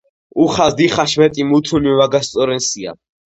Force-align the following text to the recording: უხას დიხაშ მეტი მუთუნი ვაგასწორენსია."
უხას 0.45 0.77
დიხაშ 0.79 1.13
მეტი 1.23 1.45
მუთუნი 1.51 1.93
ვაგასწორენსია." 2.01 2.97